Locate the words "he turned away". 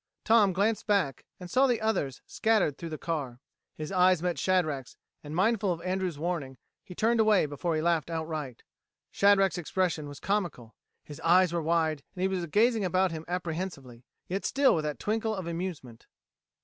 6.83-7.45